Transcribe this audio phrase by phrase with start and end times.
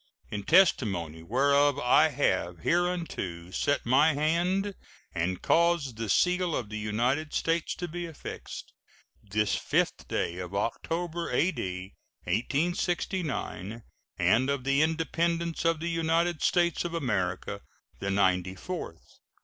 [0.35, 4.73] ]In testimony whereof I have hereunto set my hand
[5.13, 8.73] and caused the seal of the United States to be affixed,
[9.21, 11.93] this 5th day of October, A.D.
[12.23, 13.83] 1869,
[14.17, 17.61] and of the Independence of the United States of America
[17.99, 19.19] the ninety fourth.